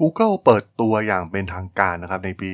[0.00, 2.52] Google เปิดตัวอย่างเป็นทางการนะครับในปี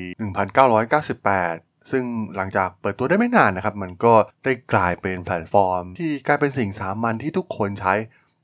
[1.14, 2.04] 1998 ซึ่ง
[2.36, 7.94] หลังจากเปิดตัวได้ไม่นานนะครับ มันก็ได้กลายเป็นแพลตฟอร์ม ที่กลายเป็นสิ่งสามัญที่ทุกคนใช้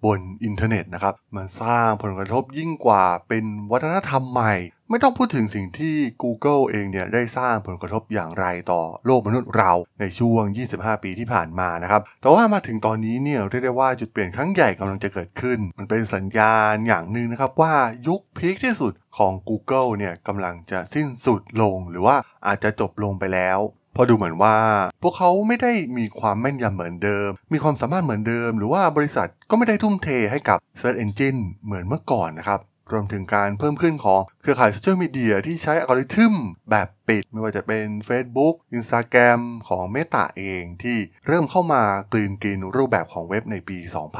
[0.05, 4.55] บนอินเทอร์เน็ตนะครับ มันสร้างผลกระทบยิ่งกว่าเป็นวัฒนธรรมใหม่
[4.91, 10.43] ไม่ต้องพูดถึงสิ่งที่ Google เองเนี่ยได้สร้างผลกระทบอย่างไรต่อโลกมนุษย์เราในช่วง
[10.75, 17.75] 25 ปีที่ผ่านมานะครับ แต่ว่ามาถึงตอนนี้เนี่ยเรียกได้ว่าจุดเปลี่ยนครั้งใหญ่กำลังจะเกิดขึ้น มันเป็นสัญญาณอย่างหนึ่งนะครับว่า
[18.09, 23.59] ยุคพีคที่สุดของ Google เนี่ยกำลังจะสิ้นสุดลง หรือว่าอาจจะจบลงไปแล้ว
[23.97, 24.57] พอดูเหมือนว่า
[25.03, 32.61] พวกเขาไม่ได้มีความแม่นยำเหมือนเดิม มีความสามารถเหมือนเดิม หรือว่าบริษัทก็ไม่ได้ทุ่มเทให้กับ Search Engine เหมือนเมื่อก่อนนะครับ
[32.93, 36.35] รวมถึงการเพิ่มขึ้นของเครือข่ายโซเชียลมีเดียที่ใช้อัลกอริทึม
[36.71, 41.83] แบบปิด ไม่ว่าจะเป็น Facebook Instagram ของ Meta เองที่เริ่มเข้ามา
[42.13, 43.79] กลืนกินรูปแบบของเว็บในปี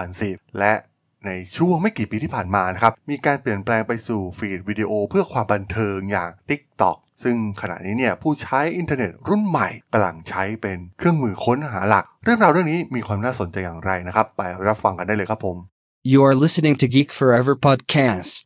[0.09, 0.75] 2010 และ
[1.27, 15.57] ในช่วงไม่กี่ปีที่ผ่านมานะครับ มีการเปลี่ยนแปลงไปสู่ฟีดวิดีโอเพื่อความบันเทิงอย่าง TikTok ซึ่งขณะนี้เนี่ยผู้ใช้อินเทอร์เน็ตรุ่นใหม่กำลังใช้เป็นเครื่องมือค้นหาหลัก เรื่องราวเรื่องนี้มีความน่าสนใจอย่างไรนะครับ ไปรับฟังกันได้เลยครับผม
[16.13, 18.43] You are listening to Geek Forever podcast.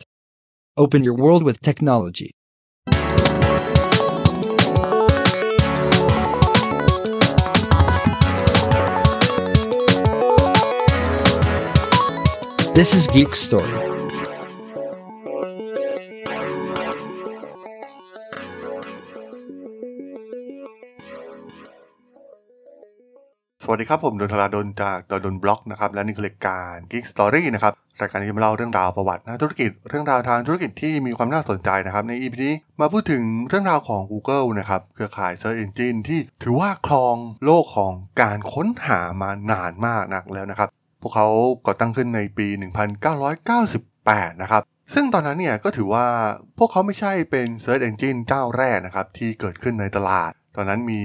[0.83, 2.31] Open your world with technology.
[12.81, 13.75] This is Geek Story.
[23.63, 40.71] สวัสดีครับ ผมดนทราดนจากดนดนบล็อกนะครับ และนี่คือรายการ Geek Story นะครับรายการที่มาเล่าเรื่องราวประวัตินักธุรกิจ เรื่องราวทางธุรกิจที่มีความน่าสนใจนะครับ ใน EP นี้มาพูดถึงเรื่องราวของ Google นะครับเครือข่าย Search Engine ที่ถือว่าครองโลกของการค้นหามานานมากนักแล้วนะครับ
[41.03, 41.29] พวกเขา
[41.67, 42.47] ก่อตั้งขึ้นในปี
[43.25, 44.63] 1998 นะครับ
[44.95, 46.07] ซึ่งตอนนั้นเนี่ยก็ถือว่า
[46.59, 51.03] พวกเขาไม่ใช่เป็น Search Engine เจ้าแรกนะครับ ที่เกิดขึ้นในตลาด ตอนนั้นมี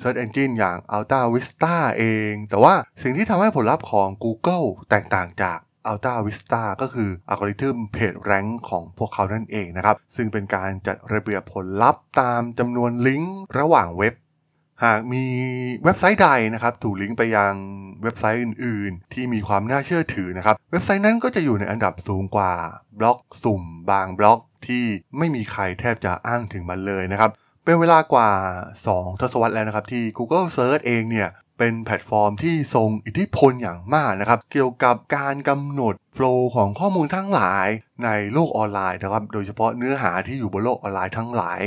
[0.00, 5.58] Search Engine อย่าง Alta Vista เอง แต่ว่าสิ่งที่ทำให้ผลลัพธ์ของ Google แตกต่างจาก
[5.90, 14.14] Alta Vista ก็คืออัลกอริทึมเพจแรงของพวกเขานั่นเองนะครับ ซึ่งเป็นการจัดระเบียบผลลัพธ์ตามจำนวนลิงก์ระหว่างเว็บ
[14.84, 15.24] หากมี
[15.84, 17.54] เว็บไซต์ใดนะครับถูกลิงก์ไปยัง
[18.02, 22.52] เว็บไซต์อื่น ๆ ที่มีความน่าเชื่อถือนะครับ เว็บไซต์นั้นก็จะอยู่ในอันดับสูงกว่า
[22.98, 24.84] บล็อกสุ่ม บางบล็อกที่
[25.18, 27.30] ไม่มีใครแทบจะอ้างถึงมันเลยนะครับ
[27.64, 28.30] เป็นเวลากว่า
[28.74, 37.66] 2 ทศวรรษแล้วนะครับ ที่ Google Search เองเนี่ยเป็นแพลตฟอร์มที่ทรงอิทธิพลอย่างมากนะครับ เกี่ยวกับการกำหนด flow ของข้อมูลทั้งหลาย
[38.04, 41.60] ในโลกออนไลน์นะครับ โดยเฉพาะเนื้อหาที่อยู่บนโลกออนไลน์ทั้งหลาย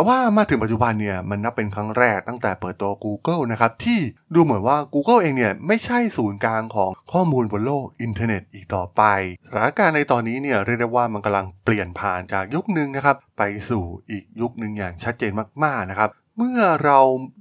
[0.00, 3.98] แต่ว่ามาถึงปัจจุบันเนี่ยมันนับเป็นครั้งแรกตั้งแต่เปิดตัว Google นะครับที่
[4.34, 9.02] ดูเหมือนว่า Google เองเนี่ยไม่ใช่ศูนย์กลางของข้อมูลบนโลกอินเทอร์เน็ตอีกต่อไป
[9.46, 15.32] สถานการณ์ในตอนนี้เนี่ยเรียกได้ว่ามันกำลังเปลี่ยนผ่านจากยุคหนึ่งนะครับไปสู่อีกยุคหนึ่งอย่างชัดเจน
[15.64, 16.98] มากๆนะครับเมื่อเรา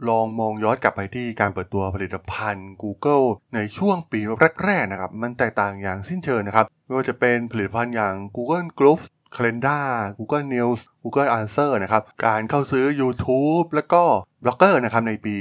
[0.10, 4.20] ลองมองย้อนกลับไปที่การเปิดตัวผลิตภัณฑ์ Google ในช่วงปี
[4.64, 9.06] แรกๆนะครับมันแตกต่างอย่างสิ้นเชิงนะครับไม่ว่าจะเป็นผลิตภัณฑ์อย่าง Google Groups
[9.36, 14.04] Calendar Google News Google Answer นะครับ การเข้าซื้อ YouTube แล้วก็
[14.44, 15.36] บล็อกเกอร์นะครับในปี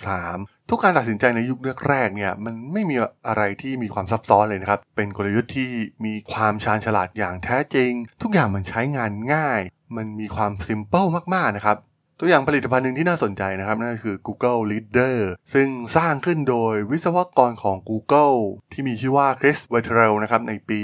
[0.00, 1.58] 2003 ทุกการตัดสินใจในยุค
[1.88, 2.96] แรกๆเนี่ยมันไม่มี
[3.26, 5.70] อะไรที่มีความซับซ้อนเลยนะครับ เป็นกลยุทธ์ที่
[6.04, 7.92] มีความชาญฉลาดอย่างแท้จริง
[8.22, 9.60] ทุกอย่างมันใช้งานง่าย
[9.96, 11.76] มันมีความ simple มากๆนะครับ
[12.20, 15.16] ตัวอย่างผลิตภัณฑ์หนึ่งที่น่าสนใจนะครับ นั่นคือ Google Reader
[15.54, 18.36] ซึ่งสร้างขึ้นโดยวิศวกรของ Google
[18.72, 20.80] ที่มีชื่อว่า Chris w e t t e r e l นะครับในปี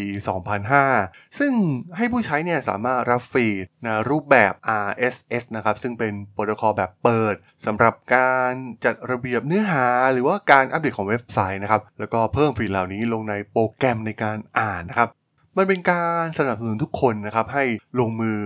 [0.68, 1.52] 2005 ซึ่ง
[1.96, 4.52] ให้ผู้ใช้เนี่ยสามารถรับฟีดในรูปแบบ
[4.86, 7.34] RSS นะครับ ซึ่งเป็นโปรโตคอลแบบเปิด
[7.66, 8.52] สำหรับการ
[8.84, 15.08] จัดระเบียบเนื้อหา หรือว่าการอัปเดตของเว็บไซต์นะครับ แล้วก็เพิ่มฟีดเหล่านี้ลงในโปรแกรมในการอ่านนะครับ
[15.56, 17.64] มันเป็นการสนับสนุนทุกคนนะครับให้
[18.00, 18.38] ลงมือ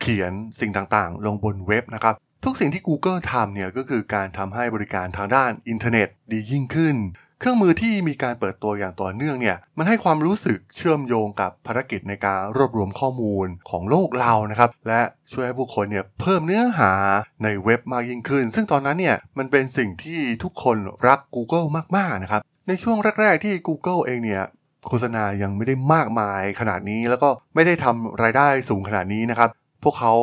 [0.00, 2.14] เขียนสิ่งต่างๆ ลงบนเว็บนะครับ
[2.44, 6.96] ทุกสิ่งที่ Google ทำเนี่ยก็คือการทำให้บริการทางด้านอินเทอร์เน็ตดียิ่งขึ้น
[7.38, 15.00] เครื่องมือที่มีการเปิดตัวอย่างต่อเนื่องเนี่ยมันให้ความรู้สึกเชื่อมโยงกับภารกิจในการรวบรวมข้อมูลของโลกเรานะครับและ
[15.32, 16.92] ช่วยให้ผู้คนเนี่ยเพิ่มเนื้อหา
[17.42, 20.76] ในเว็บมากยิ่งขึ้น ซึ่งตอนนั้นเนี่ยมันเป็นสิ่งที่ทุกคน
[21.06, 21.66] รัก Google
[21.96, 24.42] มากๆนะครับในช่วงแรก ๆ ที่ Google เองเนี่ย
[24.88, 29.50] โฆษณายังไม่ได้มากมายขนาดนี้แล้วก็ไม่ได้ทำรายได้สูงขนาดนี้นะครับ
[29.82, 30.14] พวกเขา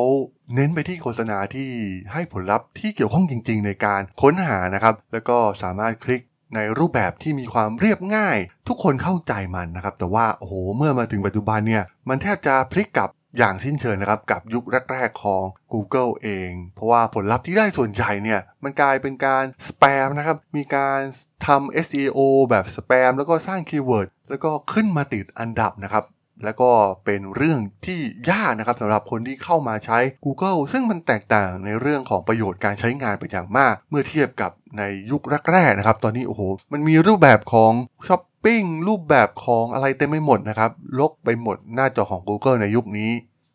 [0.54, 1.70] เน้นไปที่โฆษณาที่
[2.12, 6.22] ให้ผลลัพธ์ที่เกี่ยวข้องจริง ๆ ในการค้นหานะครับ แล้วก็สามารถคลิก
[6.54, 8.38] ในรูปแบบที่มีความเรียบง่าย
[8.68, 20.98] ทุกคนเข้าใจมันนะครับ แต่ว่าโอ้โหเมื่อมาถึงปัจจุบันเนี่ย มันแทบจะพลิกกลับอย่างสิ้นเชิงนะครับ กับยุคแรกๆของ Google เอง เพราะว่าผลลัพธ์ที่ได้ส่วนใหญ่เนี่ย มันกลายเป็นการสแปมนะครับ มีการ
[21.46, 22.18] ทำ SEO
[22.50, 26.04] แบบสแปมแล้วก็สร้าง keyword แล้วก็ขึ้นมาติดอันดับนะครับ
[26.44, 26.70] แล้วก็
[27.04, 28.00] เป็นเรื่องที่
[28.30, 36.42] ยากนะครับสำหรับคนที่เข้ามาใช้ Google ซึ่งมันแตกต่างในเรื่องของประโยชน์การใช้งานเป็นอย่างมาก เมื่อเทียบกับในยุคแรกๆนะครับ ตอนนี้โอ้โห
[36.72, 37.72] มันมีรูปแบบของ
[38.06, 43.12] ช้อปปิ้งรูปแบบของอะไรเต็มไปหมดนะครับรกไปหมดหน้าจอของ Google ในยุคนี้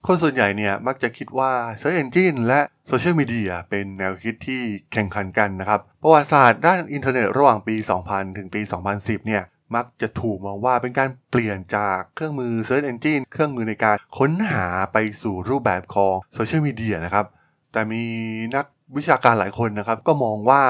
[0.07, 1.51] คนส่วนใหญ่เนี่ยมักจะคิดว่า
[1.81, 4.61] Search Engine และโซเชียลมีเดียเป็นแนวคิดที่
[4.93, 7.75] แข่งขันกันนะครับ ประวัติศาสตร์ด้านอินเทอร์เน็ตระหว่างปี
[8.07, 8.61] 2000 ถึงปี
[8.93, 9.43] 2010 เนี่ย
[9.75, 17.25] มักจะถูกมองว่าเป็นการเปลี่ยนจากเครื่องมือ Search Engine เครื่องมือในการค้นหาไปสู่รูปแบบของโซเชียลมีเดียนะครับ
[17.71, 18.03] แต่มี
[18.55, 18.65] นัก
[18.97, 20.63] วิชาการหลายคนนะครับ ก็มองว่า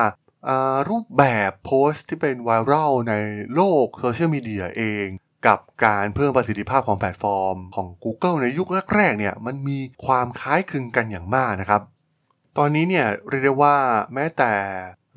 [0.89, 3.13] รูปแบบโพสต์ที่เป็นไวรัลใน
[3.55, 5.07] โลกโซเชียลมีเดียเอง
[5.47, 11.81] กับการเพิ่มประสิทธิภาพของแพลตฟอร์มของ Google ในยุคแรกๆเนี่ยมันมีความคล้ายคลึงกันอย่างมากนะครับ
[12.57, 13.75] ตอนนี้เนี่ยเรียกได้ว่า
[14.13, 14.53] แม้แต่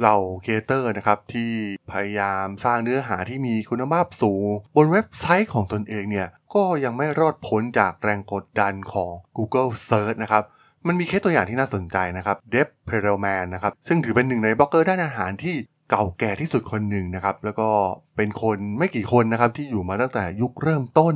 [0.02, 0.14] เหล่า
[0.44, 1.50] ครีเอเตอร์นะครับที่
[1.92, 10.44] พยายามสร้างเนื้อหาที่มีคุณภาพสูง บนเว็บไซต์ของตนเองเนี่ยก็ยังไม่รอดพ้นจากแรงกดดันของ Google Search นะครับ
[10.86, 15.54] มันมีเคสตัวอย่างที่น่าสนใจนะครับ Deb Perelman นะครับซึ่งถือเป็นหนึ่งในบล็อกเกอร์ด้านอาหารที่
[15.90, 17.68] เก่าแก่ที่สุดคนหนึ่งนะครับแล้วก็
[18.16, 21.14] เป็นคนไม่กี่คนนะครับที่อยู่มาตั้งแต่ยุคเริ่มต้น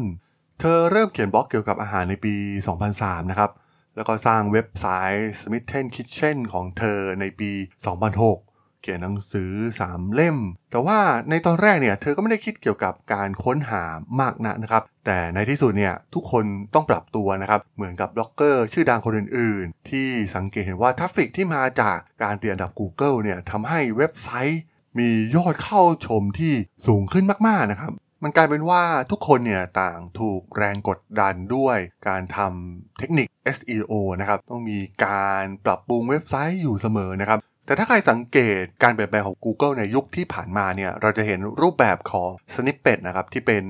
[0.61, 2.35] เธอเริ่มเขียนบล็อกเกี่ยวกับอาหารในปี
[2.83, 3.51] 2003 นะครับ
[3.97, 4.87] แล้วก็สร้างเว็บไซ
[5.17, 8.50] ต์ Smitten Kitchen ของเธอในปี 2006
[8.83, 9.53] เขียนหนังสือ
[9.85, 10.37] 3 เล่ม
[10.71, 10.99] แต่ว่า
[11.31, 13.83] ในตอนแรกเนี่ยเธอก็ไม่ได้คิดเกี่ยวกับการค้นหา
[14.21, 16.45] มากนะนะครับ แต่ในที่สุดเนี่ยทุกคน
[16.75, 24.61] ต้องปรับตัวนะครับ เหมือนกับบล็อกเกอร์ชื่อดังคนอื่น ๆ ที่สังเกตเห็นว่า traffic ที่มาจากการติดอันดับ Google เนี่ยทำให้เว็บไซต์
[24.99, 26.53] มียอดเข้าชมที่
[26.87, 27.93] สูงขึ้นมากๆนะครับ
[28.25, 31.77] มันกลายเป็นว่าทุกคนเนี่ยต่างถูกแรงกดดันด้วย
[32.09, 43.63] การทำเทคนิค SEO นะครับ ต้องมีการปรับปรุงเว็บไซต์อยู่เสมอนะครับ แต่ถ้าใครสังเกตการเปลี่ยนแปลงของ Google ในยุคที่ผ่านมาเนี่ย เราจะเห็นรูปแบบของ Snippet นะครับ ที่เป็น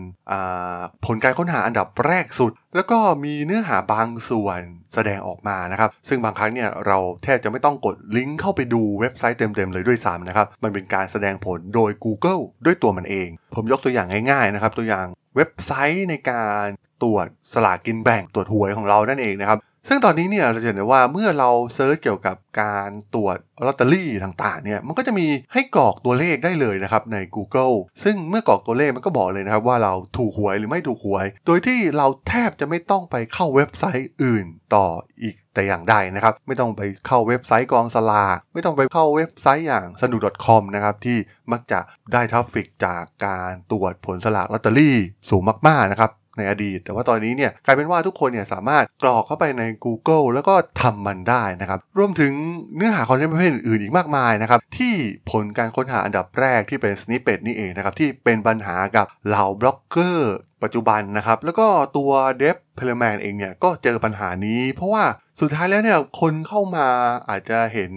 [1.07, 4.61] ผลการค้นหาอันดับแรกสุด แล้วก็มีเนื้อหาบางส่วน
[4.95, 16.67] แสดงออกมานะครับ ซึ่งบางครั้งเนี่ยเราแทบจะไม่ต้องกดลิงก์เข้าไปดูเว็บไซต์เต็มๆเลยด้วยซ้ำนะครับ มันเป็นการแสดงผลโดย Google ด้วยตัวมันเอง ผมยกตัวอย่างง่ายๆนะครับตัวอย่างเว็บไซต์ในการ
[17.03, 27.75] ตรวจสลากกินแบ่งตรวจหวยของเรานั่นเองนะครับ ซึ่งตอนนี้เนี่ยเราจะเห็นว่าเมื่อเรา search เกี่ยวกับการตรวจลอตเตอรี่ต่างๆเนี่ยมันก็จะมีให้กรอกตัวเลขได้เลยนะครับใน Google
[28.05, 34.87] ซึ่งเมื่อกรอกตัวเลขมันก็บอกเลยนะครับว่าเราถูกหวยหรือไม่ถูกหวย โดยที่เราแทบจะไม่ต้องไปเข้าเว็บไซต์อื่นต่อ
[35.23, 41.19] อีกแต่อย่างใดนะครับ ไม่ต้องไปเข้าเว็บไซต์กองสลากไม่ต้องไปเข้าเว็บไซต์อย่างสนุก .com นะครับที่
[41.53, 41.81] มักจะ
[42.13, 44.97] ได้ traffic จากการตรวจผลสลากลอตเตอรี่
[45.31, 46.11] สูงมากๆนะครับ
[46.41, 52.33] ในอดีต แต่ว่าตอนนี้เนี่ยกลายเป็นว่าทุกคนเนี่ยสามารถกรอกเข้าไปใน Google แล้วก็ทำมันได้นะครับ รวมถึง
[52.77, 54.95] เนื้อหาคอนเทนต์ประเภทอื่นอีกมากมายนะครับ ที่
[55.31, 65.05] ผลการค้นหาอันดับแรกที่เป็น snippet นี่เองนะครับ ที่เป็นปัญหากับเหล่าบล็อกเกอร์ปัจจุบันนะครับ แล้วก็ตัว Deb Perelman เองเนี่ยก็เจอปัญหานี้ เพราะว่า
[65.41, 66.87] สุดท้ายแล้วเนี่ยคนเข้ามา
[67.29, 67.91] อาจจะเห็น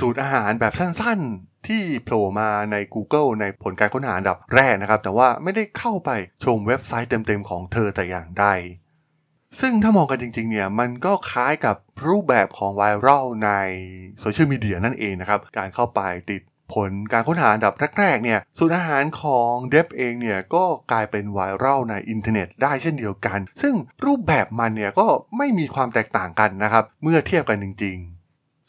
[0.00, 1.20] สูตรอาหารแบบสั้น
[1.68, 6.10] ที่โผล่มาใน Google ในผลการค้นหาอันดับแรกนะครับ แต่ว่าไม่ได้เข้าไป
[6.44, 8.46] ชมเว็บไซต์เต็มๆของเธอแต่อย่างใด
[9.60, 11.76] ซึ่งถ้ามองกันจริงๆเนี่ยมันก็คล้ายกับ
[12.06, 13.50] รูปแบบของไวรัลใน
[14.20, 16.00] โซเชียลมีเดียนั่นเองนะครับ การเข้าไป
[16.30, 16.42] ติด
[16.74, 23.74] ผลการค้นหาอันดับแรกๆเนี่ยสูตรอาหารของ Deb เองเนี่ยก็กลายเป็นไวรัลในอินเทอร์เน็ตได้เช่นเดียวกัน ซึ่ง
[24.04, 25.06] รูปแบบมันเนี่ยก็
[25.36, 28.13] ไม่มีความแตกต่างกันนะครับ เมื่อเทียบกันจริงๆ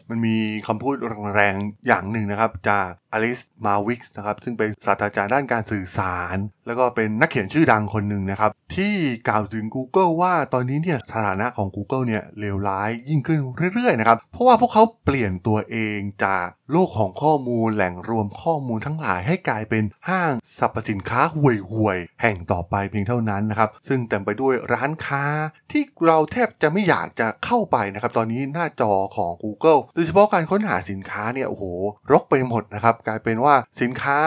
[0.10, 0.36] มันมี
[0.68, 0.96] คำพูด
[1.36, 8.96] แรงๆอย่างหนึ่งนะครับ จาก Alice Marwick นะครับซึ่งเป็นศาสตราจารย์ด้านการสื่อสาร แล้วก็เป็นนักเขียนชื่อดังคนหนึ่งนะครับ ที่
[9.28, 13.40] กล่าวถึง Google ว่าตอนนี้เนี่ยสถานะของ Google เนี่ยเลวร้ายยิ่งขึ้น
[13.74, 25.24] เรื่อยๆนะครับ เพราะว่าพวกเขาเปลี่ยนตัวเองจากโลกของข้อมูลแหล่งรวมข้อมูลทั้งหลายให้กลายเป็นห้างสรรพสินค้าห่วยๆแห่งต่อไปเพียงเท่านั้นนะครับ ซึ่งเต็มไปด้วยร้านค้า
[25.72, 31.64] ที่เราแทบจะไม่อยากจะเข้าไปนะครับ ตอนนี้หน้าจอของ Google โดยเฉพาะการค้นหาสินค้าเนี่ยโอ้โห
[32.12, 34.20] รกไปหมดนะครับกลายเป็นว่าสินค้า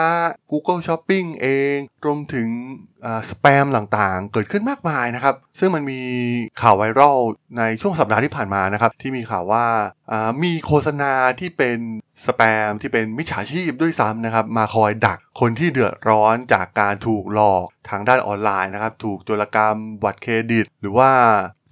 [0.51, 2.49] Google Shopping เองรวมถึง
[3.29, 6.01] สแปมต่างๆ เกิดขึ้นมากมายนะครับ ซึ่งมันมี
[6.61, 7.17] ข่าวไวรัล
[7.57, 9.65] ในช่วงสัปดาห์ที่ผ่านมานะครับ ที่มีข่าวว่า
[10.43, 11.77] มีโฆษณาที่เป็น
[12.27, 21.11] สแปมที่เป็นมิจฉาชีพด้วยซ้ำนะครับ มาคอยดักคนที่เดือดร้อนจากการถูกหลอกทางด้านออนไลน์นะครับ ถูกโจรกรรมบัตรเครดิต หรือว่า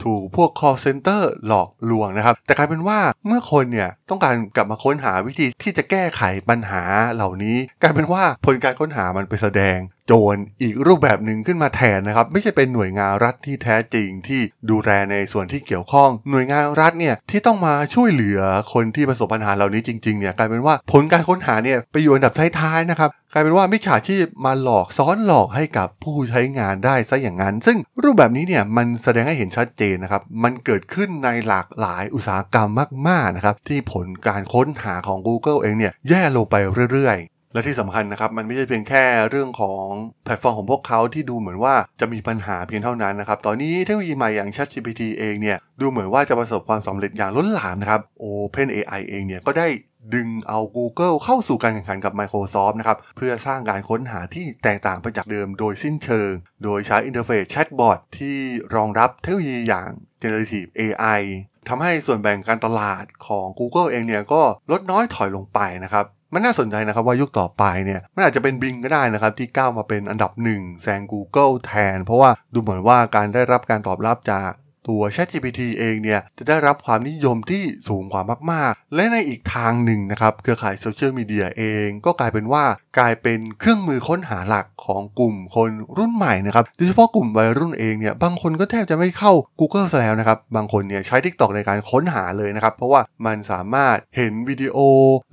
[0.03, 9.77] ถูกพวก call center หลอกลวงนะครับ แต่กลายเป็นว่าเมื่อคนเนี่ยต้องการกลับมาค้นหาวิธีที่จะแก้ไขปัญหาเหล่านี้ กลายเป็นว่าผลการค้นหามันไปแสดง
[10.07, 18.39] โจรอีกรูปแบบหนึ่งขึ้นมาแทนนะครับ ไม่ใช่เป็นหน่วยงานรัฐที่แท้จริงที่ดูแลในส่วนที่เกี่ยวข้อง หน่วยงานรัฐเนี่ยที่ต้องมาช่วยเหลือ
[18.73, 32.69] คนที่ประสบปัญหาเหล่านี้จริงๆเนี่ยกลายเป็นว่าผลการค้นหาเนี่ยไปอยู่อันดับท้ายๆนะครับกลายเป็นว่ามิจฉาชีพมาหลอกซ้อนหลอกให้กับผู้ใช้งานได้ซะอย่างนั้น ซึ่งรูปแบบนี้เนี่ยมันแสดงให้เห็นชัดเจนนะครับมันเกิดขึ้นในหลากหลายอุตสาหกรรม
[33.07, 36.55] มากๆนะครับที่ผลการค้นหาของ Google เองเนี่ยแย่ลงไป
[36.91, 39.87] เรื่อยๆ และที่สำคัญนะครับมันไม่ใช่เพียงแค่เรื่องของ
[40.25, 49.67] แพลตฟอร์มของพวกเขาที่ดูเหมือนว่าจะมีปัญหาเพียงเท่านั้นนะครับตอนนี้เทคโนโลยีใหม่อย่าง ChatGPT เองเนี่ยดูเหมือนว่าจะประสบความสำเร็จอย่างล้นหลามนะครับ OpenAI เองเนี่ยก็ได้
[50.13, 56.31] ดึงเอา Google เข้าสู่การแข่งขันกับ Microsoft นะครับเพื่อสร้างการค้นหาที่แตกต่างไปจากเดิมโดยสิ้นเชิง
[56.63, 58.37] โดยใช้อินเทอร์เฟซแชทบอทที่
[58.75, 59.89] รองรับเทคโนโลยีอย่าง
[60.21, 61.21] Generative AI
[61.67, 74.51] ทำให้ส่วนแบ่งการตลาดของ Google เองเนี่ยก็ลดน้อยถอยลงไปนะครับ มันน่าสนใจนะครับว่ายุคต่อไปเนี่ยมันอาจจะเป็นบิงก็ได้นะครับที่ก้าวมาเป็นอันดับหนึ่งแซง Google แทน เพราะว่าดูเหมือนว่าการได้รับการตอบรับจาก
[74.89, 82.63] ตัว ChatGPT เองเนี่ยจะได้รับความนิยมที่สูงกว่ามากๆ และในอีกทางหนึ่งนะครับเครือข่ายโซเชียลมีเดียเองก็กลายเป็นว่า
[82.99, 94.77] กลายเป็นเครื่องมือค้นหาหลักของกลุ่มคนรุ่นใหม่นะครับโดยเฉพาะกลุ่มวัยรุ่นเองเนี่ยบางคนก็แทบจะไม่เข้า Google ซะแล้วนะครับบางคนเนี่ยใช้ TikTok ในการค้นหาเลยนะครับเพราะว่ามันสามารถเห็นวิดีโอ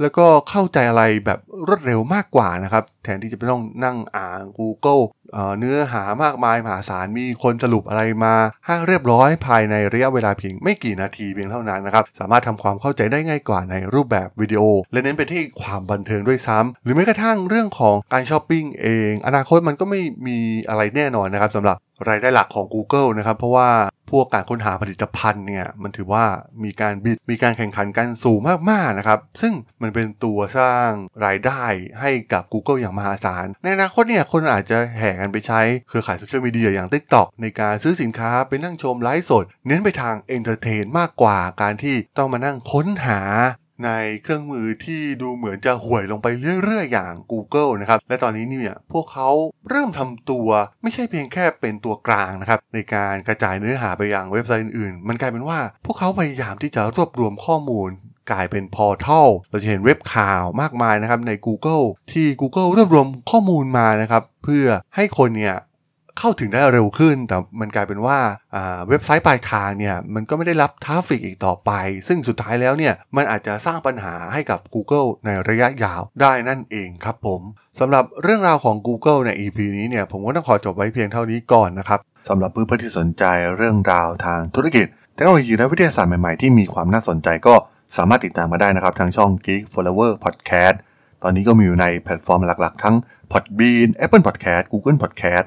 [0.03, 5.03] แล้วก็เข้าใจอะไรแบบรวดเร็วมากกว่านะครับแทนที่จะไม่ต้องนั่งอ่าน Google
[5.59, 8.35] เนื้อหามากมายมหาศาลมีคนสรุปอะไรมา
[8.67, 14.63] ให้เรียบร้อยภายในระยะเวลาเพียงไม่กี่นาทีเพียงเท่านั้นนะครับสามารถทำความเข้าใจได้ง่ายกว่าในรูปแบบวิดีโอ
[14.93, 20.39] และเน้นไปที่ความบันเทิงด้วยซ้ำหรือแม้กระทั่งเรื่องของการช้อปปิ้งเอง อนาคตมันก็ไม่มี
[20.69, 21.77] อะไรแน่นอนนะครับสำหรับ
[22.09, 23.69] รายได้หลักของ Google นะครับเพราะว่า
[24.19, 26.25] พวกการค้นหาผลิตภัณฑ์เนี่ยมันถือว่า
[26.65, 28.41] มีการ bid มีการแข่งขันกันสูง
[28.71, 30.91] มากๆนะครับ ซึ่งมันเป็นตัวสร้าง
[31.25, 31.65] รายได้
[32.01, 43.21] ให้กับ Google อย่างมหาศาล ในอนาคตเนี่ยคนอาจจะแห่กันไปใช้เครือข่ายโซเชียลมีเดียอย่าง TikTok ในการซื้อสินค้าไปนั่งชมไลฟ์สด เน้นไปทาง entertain มากกว่าการที่ต้องมานั่งค้นหา
[43.85, 43.91] ใน
[44.23, 46.27] เครื่องมือที่ดูเหมือนจะห่วยลงไป
[46.63, 49.29] เรื่อยๆ อย่าง Google นะครับ และตอนนี้เนี่ยพวกเขา
[49.69, 50.49] เริ่มทำตัว
[50.83, 57.91] ไม่ใช่เพียงแค่เป็นตัวกลางนะครับ ในการกระจายเนื้อหาไปยังเว็บไซต์อื่นๆ มันกลายเป็นว่าพวกเขาพยายามที่จะรวบรวมข้อมูล
[58.33, 64.67] กลายเป็น portal เราจะเห็นเว็บข่าวมากมายนะครับใน Google ที่ Google รวบรวมข้อมูลมานะครับ เพื่อ
[64.97, 65.57] ให้คนเนี่ย
[66.19, 68.19] เข้าถึงได้เร็วขึ้น แต่มันกลายเป็นว่า
[68.89, 71.71] เว็บไซต์ปลายทางเนี่ยมันก็ไม่ได้รับ traffic อีกต่อไป
[72.09, 77.41] ซึ่งสุดท้ายแล้วเนี่ยมันอาจจะสร้างปัญหาให้กับ Google ในระยะยาวได้นั่นเองครับผม
[77.81, 83.25] สำหรับเรื่องราวของ Google ใน EP นี้เนี่ยผมก็ต้องขอจบไว้เพียงเท่านี้ก่อนนะครับสำหรับเพื่อนๆที่สนใจ
[83.57, 87.55] เรื่องราวทางธุรกิจเทคโนโลยีและวิทยาศาสตร์ใหม่ๆที่มีความน่าสนใจก็
[87.97, 90.77] สามารถติดตามมาได้นะครับ ทางช่อง Geek Forever Podcast
[91.23, 92.97] ตอนนี้ก็มีอยู่ในแพลตฟอร์มหลักๆ ทั้ง
[93.33, 95.47] Podbean Apple Podcast Google Podcast